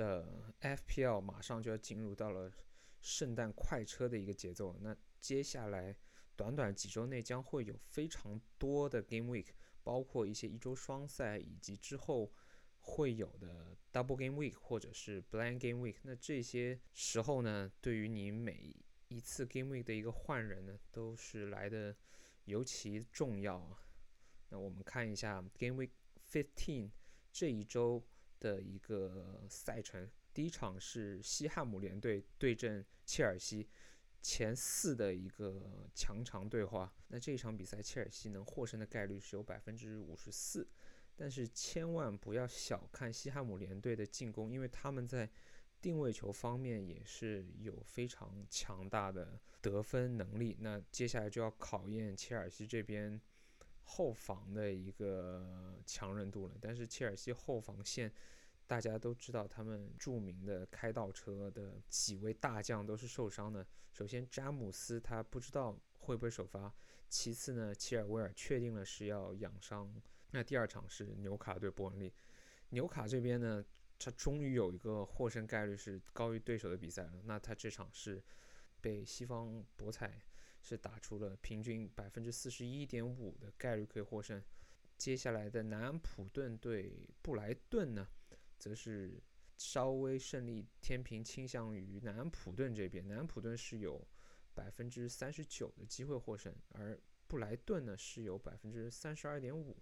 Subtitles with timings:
[0.00, 2.50] 的 FPL 马上就要进入到了
[3.02, 4.74] 圣诞快车的一个节奏。
[4.80, 5.94] 那接下来
[6.34, 9.48] 短短几周内将会有非常多的 Game Week，
[9.82, 12.32] 包括一些一周双赛，以及之后
[12.78, 15.96] 会有的 Double Game Week 或者是 Blank Game Week。
[16.02, 18.74] 那这些时候呢，对于你每
[19.08, 21.94] 一次 Game Week 的一个换人呢，都是来的
[22.46, 23.84] 尤其重要啊。
[24.48, 25.90] 那我们看一下 Game Week
[26.26, 26.90] Fifteen
[27.30, 28.02] 这一周
[28.40, 30.10] 的一个赛程。
[30.34, 33.68] 第一场是西汉姆联队对阵切尔西，
[34.20, 36.92] 前四的一个强强对话。
[37.08, 40.66] 那这一场比赛，切尔西能获胜的概率是有百分之五十四。
[41.14, 45.30] 但是千万不要小看西汉姆联队的进攻，因为他们在
[45.80, 50.56] 定位球方面也是有非常强大的得分能力。
[50.60, 53.20] 那接下来就要考验切尔西这边。
[53.92, 58.12] 后防的一个强韧度了，但是切尔西后防线
[58.66, 63.66] 大家都知道，他们著名的开倒车的几位大将都是受伤的。
[63.92, 66.72] 首先，詹姆斯他不知道会不会首发；
[67.08, 69.92] 其次呢，切尔维尔确定了是要养伤。
[70.30, 72.12] 那第二场是纽卡对伯恩利，
[72.70, 73.64] 纽卡这边呢，
[73.98, 77.22] 他终于有一个获胜概率是高于对手的比赛了。
[77.24, 78.22] 那他这场是
[78.80, 80.22] 被西方博彩。
[80.62, 84.44] 是打出了平均百分之四十一点五的概率可以获胜。
[85.00, 88.06] 接下来的南安普顿对布莱顿呢，
[88.58, 89.18] 则是
[89.56, 93.08] 稍微胜利天平倾向于南安普顿这边。
[93.08, 94.06] 南安普顿是有
[94.52, 99.74] 百分之三十九的机会获胜，而布莱顿呢是有百分之三十二点五。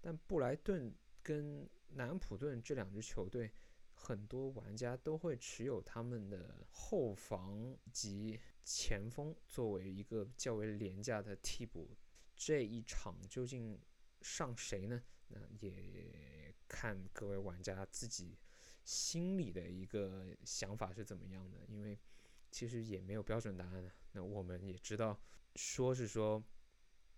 [0.00, 0.92] 但布莱顿
[1.22, 3.52] 跟南安普顿这两支球队。
[3.98, 11.96] 很多玩家都会持有他们的后防及前锋作为一个较为廉价的替补。
[12.36, 13.80] 这一场究竟
[14.26, 15.00] 上谁呢？
[15.28, 18.36] 那也看各位玩家自己
[18.84, 21.58] 心里的一个想法是怎么样的。
[21.68, 21.96] 因为
[22.50, 23.90] 其实也没有标准答案的。
[24.12, 25.16] 那我们也知道，
[25.54, 26.42] 说是说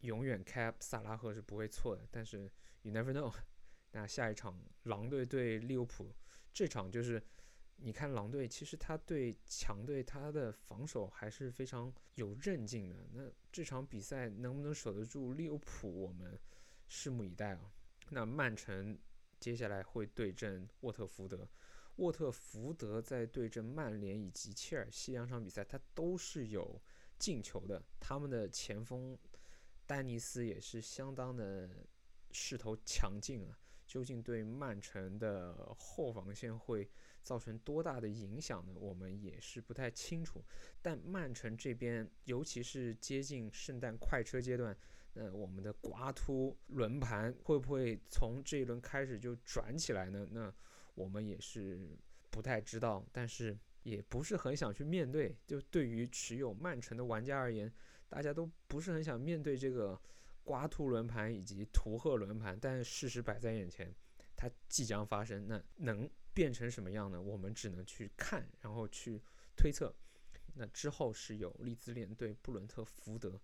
[0.00, 2.50] 永远开萨拉赫是不会错的，但是
[2.82, 3.32] you never know。
[3.92, 6.12] 那下一场狼队对利物浦，
[6.52, 7.22] 这场就是
[7.76, 12.96] 你看狼队其实他对强队他的防守还是非常有韧劲的。
[13.12, 16.38] 那这场比赛能不能守得住利物浦，我们
[16.88, 17.72] 拭目以待啊。
[18.10, 18.98] 那曼城
[19.38, 21.48] 接下来会对阵沃特福德，
[21.96, 26.80] 沃特福德在对阵曼联以及切尔西两场比赛，他都是有
[27.18, 27.82] 进球的。
[27.98, 29.18] 他们的前锋
[29.86, 31.68] 丹尼斯也是相当的
[32.30, 33.58] 势头强劲啊。
[33.86, 36.90] 究竟对曼城的后防线会
[37.22, 38.72] 造成多大的影响呢？
[38.74, 40.44] 我们也是不太清楚。
[40.82, 44.76] 但曼城这边，尤其是接近圣诞快车阶段，
[45.18, 50.28] 那我们的刮秃轮盘会不会从这一轮开始就转起来呢？
[50.30, 50.52] 那
[50.94, 51.88] 我们也是
[52.30, 55.34] 不太知道，但是也不是很想去面对。
[55.46, 57.72] 就对于持有曼城的玩家而言，
[58.08, 59.98] 大家都不是很想面对这个。
[60.46, 63.92] 刮秃轮盘以及图赫轮盘，但事实摆在眼前，
[64.36, 65.44] 它即将发生。
[65.48, 67.20] 那能变成什么样呢？
[67.20, 69.20] 我们只能去看，然后去
[69.56, 69.92] 推测。
[70.54, 73.40] 那之后是有利兹联对布伦特福德，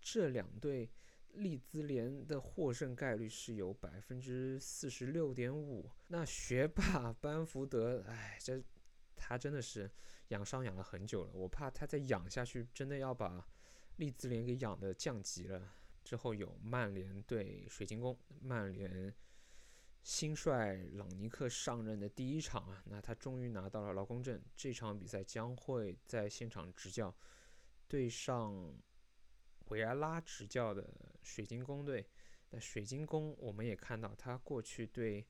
[0.00, 0.90] 这两队
[1.34, 5.90] 利兹联的获胜概率是有百分之四十六点五。
[6.08, 8.62] 那学霸班福德，哎，这
[9.16, 9.90] 他真的是
[10.28, 13.46] 养伤养了很久了，我怕他再养下去，真的要把
[13.96, 15.74] 利兹联给养的降级了。
[16.02, 19.14] 之后有曼联对水晶宫，曼联
[20.02, 24.40] 新帅朗尼克上任的第一场啊，那他终于拿到了劳工证。
[24.56, 27.14] 这场比赛将会在现场执教，
[27.86, 28.74] 对上
[29.70, 30.88] 维埃拉执教的
[31.22, 32.06] 水晶宫队。
[32.50, 35.26] 那水晶宫我们也看到，他过去对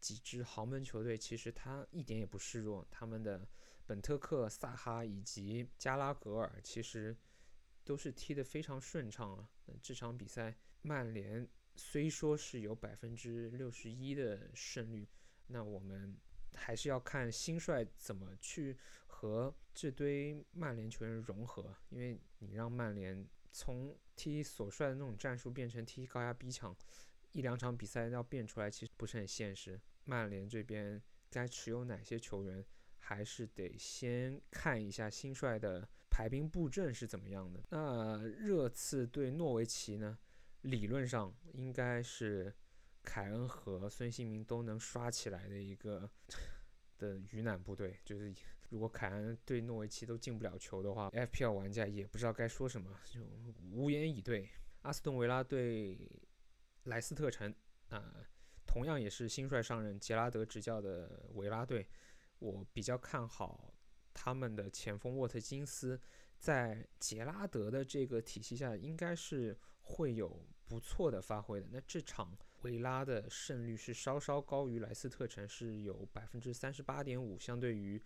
[0.00, 2.84] 几支豪门球队，其实他一点也不示弱。
[2.90, 3.48] 他们的
[3.86, 7.16] 本特克、萨哈以及加拉格尔，其实。
[7.84, 9.50] 都是踢得非常顺畅啊！
[9.66, 11.44] 那这场比赛，曼联
[11.74, 15.04] 虽说是有百分之六十一的胜率，
[15.48, 16.16] 那我们
[16.54, 18.78] 还是要看新帅怎么去
[19.08, 21.74] 和这堆曼联球员融合。
[21.88, 26.74] 因为你让曼联从踢所帅的那种战术变成踢高压逼抢，
[27.32, 29.80] 一两场比赛要变出来，其实不是很现实。
[30.04, 31.00] 曼联这边
[31.30, 32.64] 该持有哪些球员？
[33.04, 37.60] 还是得先看一下新帅的排兵布阵是怎么样的。
[37.70, 40.16] 那热刺对诺维奇呢？
[40.60, 42.54] 理论上应该是
[43.02, 46.08] 凯恩和孙兴民都能刷起来的一个
[46.96, 47.98] 的鱼腩部队。
[48.04, 48.32] 就是
[48.72, 53.20] 如果凯恩对诺维奇都进不了球的话，FPL 玩家也不知道该说什么，就
[53.70, 54.48] 无言以对。
[54.80, 56.10] 阿斯顿维拉对
[56.84, 57.54] 莱斯特城
[57.90, 58.26] 啊，
[58.66, 61.86] 同样也是新帅上任，杰拉德执教的维拉队。
[62.38, 63.74] 我比较看好
[64.14, 66.00] 他们的前锋沃特金斯，
[66.38, 71.66] 在杰拉德的这个体系下，应该是会有不错的发挥的。
[71.70, 78.02] 那这场维拉的胜率是稍稍高于莱斯特城，是有百分之三十八点五，相对于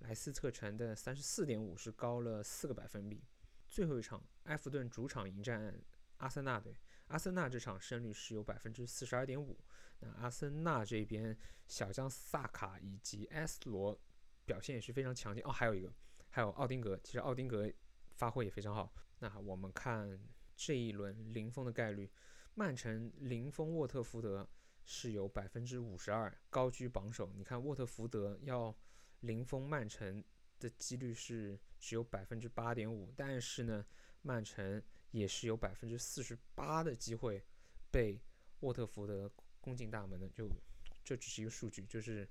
[0.00, 3.24] 莱斯特城的三十四点五是高了四个百分比。
[3.68, 5.80] 最后一场，埃弗顿主场迎战
[6.16, 6.74] 阿森纳队，
[7.06, 9.58] 阿森纳这场胜率是有百分之四十二点五。
[10.00, 11.36] 那阿森纳这边
[11.68, 13.98] 小将萨卡以及埃斯罗
[14.44, 15.92] 表现也是非常强劲哦，还有一个
[16.30, 17.70] 还有奥丁格，其实奥丁格
[18.16, 18.92] 发挥也非常好。
[19.18, 20.18] 那我们看
[20.56, 22.10] 这一轮零封的概率，
[22.54, 24.48] 曼城零封沃特福德
[24.84, 27.30] 是有百分之五十二，高居榜首。
[27.34, 28.74] 你看沃特福德要
[29.20, 30.22] 零封曼城。
[30.60, 33.82] 的几率是只有百分之八点五，但是呢，
[34.20, 37.42] 曼城也是有百分之四十八的机会
[37.90, 38.20] 被
[38.60, 39.32] 沃特福德
[39.62, 40.28] 攻进大门的。
[40.28, 40.50] 就
[41.02, 42.28] 这只是一个数据，就是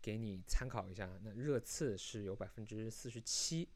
[0.00, 1.18] 给你参考一下。
[1.24, 3.68] 那热刺是有百分之四十七，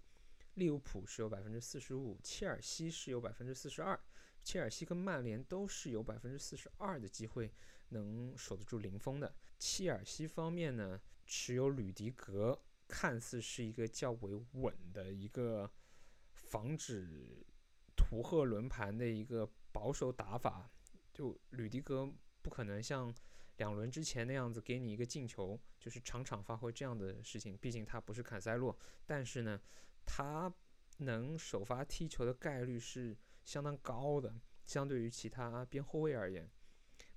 [0.55, 3.99] 利物浦是有百分之四十五，切尔西是有百分之四十二，
[4.45, 7.53] 切尔西跟曼联都是有百分之四十二的机会
[7.89, 9.35] 能守得住零封的。
[9.59, 11.01] 切尔西方面呢，
[11.31, 12.61] 持有吕迪格。
[12.93, 15.71] 看似是一个较为稳的一个
[16.35, 17.47] 防止
[17.97, 20.69] 图赫轮盘的一个保守打法，
[21.13, 22.13] 就吕迪格
[22.43, 23.15] 不可能像
[23.59, 27.57] 两轮之前那样子给你一个进球，就是场场发挥这样的事情。
[27.59, 29.61] 毕竟他不是坎塞洛，但是呢，
[30.05, 30.53] 他
[30.97, 34.35] 能首发踢球的概率是相当高的，
[34.67, 36.51] 相对于其他边后卫而言。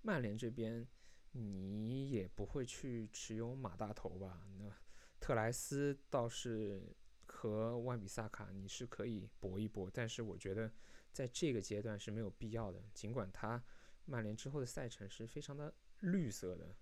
[0.04, 0.88] 曼联这边
[1.33, 4.47] 你也不会去持有马大头吧？
[4.57, 4.74] 那。
[5.19, 6.83] 特莱斯倒是
[7.25, 10.69] 和万比萨卡你是可以搏一搏，但是我觉得
[11.13, 12.83] 在这个阶段是没有必要的。
[12.94, 13.63] 尽管他
[14.03, 16.75] 曼联之后的赛程是非常的绿色的，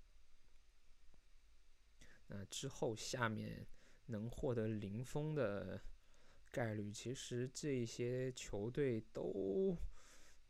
[2.26, 3.68] 那之后下面
[4.08, 5.80] 能获得零封的
[6.50, 9.78] 概率，其实这些球队都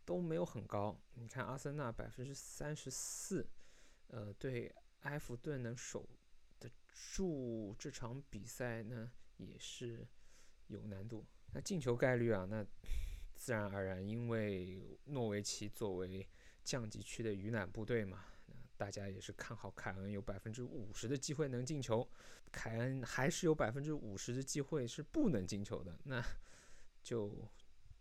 [0.05, 0.97] 都没有很高。
[1.15, 3.49] 你看阿森纳百分之三十四，
[4.11, 6.07] 呃，对埃弗顿能守
[6.57, 6.71] 得。
[7.15, 10.05] 住这场比赛呢也是
[10.67, 11.25] 有难度。
[11.53, 12.63] 那进球概率啊，那
[13.33, 16.27] 自然而然，因为诺维奇作为
[16.65, 18.25] 降级区的鱼腩部队嘛，
[18.75, 22.07] 大家也是看好凯恩有百分之五十的机会能进球，
[22.51, 26.21] 凯恩还是有百分之五十的机会是不能进球的，那
[27.01, 27.47] 就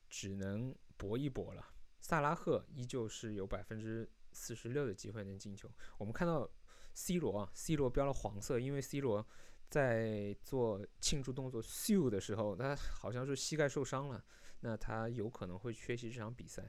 [0.08, 1.72] 只能搏一搏了。
[2.00, 5.70] 萨拉赫依旧是有百分之四十六的机会能进球。
[5.98, 6.50] 我们看到。
[6.92, 9.24] C 罗啊，C 罗标了黄色，因为 C 罗
[9.68, 14.22] 在做庆祝动作秀的时候，他好像是膝盖受伤了，
[14.58, 16.68] 那他有可能会缺席这场比赛。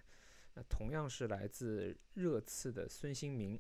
[0.53, 3.59] 那同样是来自热刺的孙兴民，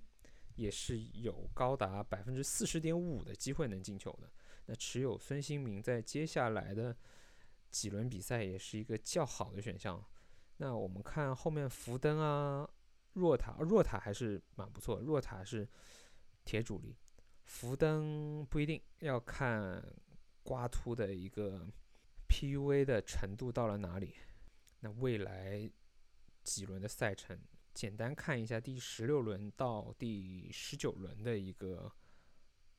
[0.55, 4.29] 也是有高达百分之四十点五的机会能进球的。
[4.67, 6.95] 那持有孙兴民在接下来的
[7.71, 10.01] 几轮比赛也是一个较好的选项。
[10.57, 12.69] 那我们看后面福登啊，
[13.13, 15.67] 若塔，若塔还是蛮不错，若塔是。
[16.43, 16.97] 铁主力，
[17.45, 19.79] 福登不一定要看
[20.41, 21.67] 刮秃的一个
[22.27, 24.15] PUA 的程度到了哪里。
[24.79, 25.71] 那未来
[26.43, 27.39] 几轮的赛程，
[27.75, 31.93] 简单看一下第十六轮到第十九轮的一个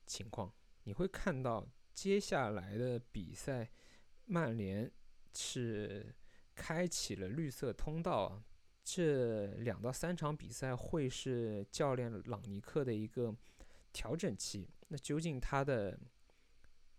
[0.07, 0.52] 情况，
[0.83, 1.64] 你会看到
[1.95, 3.71] 接下来的比赛，
[4.25, 4.90] 曼联
[5.35, 6.12] 是
[6.52, 8.45] 开启了绿色通道啊。
[8.85, 13.35] 这两到三场比赛会是教练朗尼克的一个
[13.93, 14.69] 调整期。
[14.89, 15.99] 那究竟他的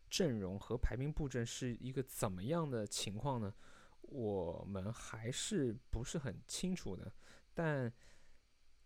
[0.09, 3.53] 阵容和排兵布阵是一个怎么样的情况呢？
[4.01, 7.11] 我们还是不是很清楚的。
[7.53, 7.91] 但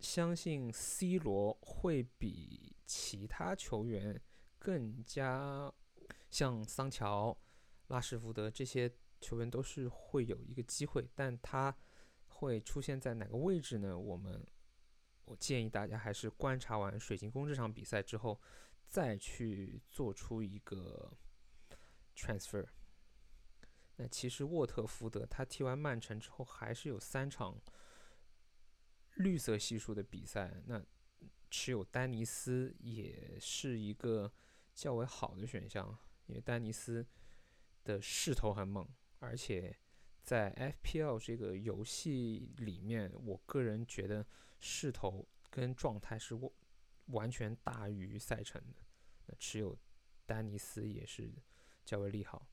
[0.00, 4.20] 相信 C 罗会比其他球员
[4.58, 5.72] 更加
[6.30, 7.36] 像桑乔、
[7.86, 8.90] 拉什福德这些
[9.20, 11.74] 球员都是会有一个机会，但他。
[12.38, 13.98] 会出现在哪个位置呢？
[13.98, 14.46] 我们
[15.24, 18.40] 我建议大家还是观察完水晶宫这场比赛之后，
[18.86, 21.12] 再去做出一个
[22.14, 22.64] transfer。
[23.96, 27.60] 那其实沃特福德他踢完曼城之后，还是有三场
[29.16, 30.62] 绿色系数的比赛。
[30.66, 30.80] 那
[31.50, 34.32] 持有丹尼斯也是一个
[34.74, 37.04] 较为好的选项，因为丹尼斯
[37.82, 39.76] 的势头很猛，而且。
[40.28, 40.52] 在
[40.84, 44.26] FPL 这个游戏里面，我个人觉得
[44.60, 46.38] 势头跟状态是
[47.06, 48.82] 完全大于赛程的。
[49.24, 49.74] 那持有
[50.26, 51.32] 丹尼斯也是
[51.82, 52.46] 较为利好。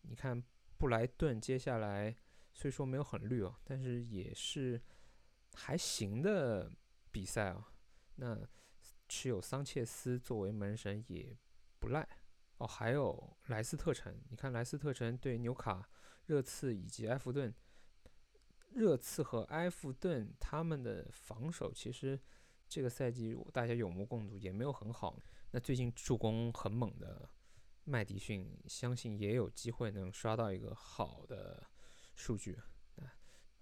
[0.00, 0.42] 你看
[0.76, 2.16] 布莱顿接下来
[2.52, 4.82] 虽说没有很绿哦，但是也是
[5.54, 6.72] 还行的
[7.12, 7.72] 比赛啊。
[8.16, 8.36] 那
[9.08, 11.38] 持有桑切斯作为门神也
[11.78, 12.04] 不赖。
[12.56, 15.88] 哦，还有莱斯特城，你看莱斯特城对纽卡、
[16.26, 17.54] 热刺以及埃弗顿，
[18.70, 22.18] 热刺和埃弗顿他们的防守其实
[22.68, 25.18] 这个赛季大家有目共睹，也没有很好。
[25.50, 27.28] 那最近助攻很猛的
[27.84, 31.66] 麦迪逊，相信也有机会能刷到一个好的
[32.14, 32.58] 数据。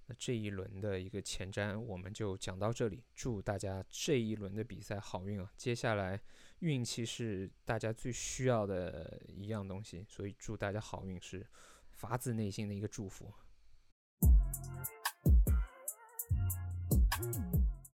[0.07, 5.53] 那这一轮的一个前瞻我们就讲到这里，祝大家这一轮的比赛好运啊！
[5.57, 6.21] 接下来
[6.59, 11.47] 运气是大家最需要的一样东西，所以祝大家好运是
[12.01, 13.31] 发自内心的一个祝福。